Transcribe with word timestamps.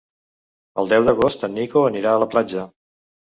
El 0.83 0.89
deu 0.93 1.05
d'agost 1.07 1.45
en 1.49 1.53
Nico 1.59 1.85
anirà 1.91 2.15
a 2.15 2.23
la 2.25 2.29
platja. 2.33 2.65